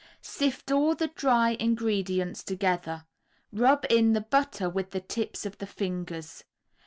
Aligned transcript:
Sift 0.19 0.71
all 0.71 0.95
the 0.95 1.09
dry 1.09 1.51
ingredients 1.59 2.41
together, 2.41 3.05
rub 3.53 3.85
in 3.87 4.13
the 4.13 4.21
butter 4.21 4.67
with 4.67 4.89
the 4.89 4.99
tips 5.01 5.45
of 5.45 5.59
the 5.59 5.67
fingers. 5.67 6.43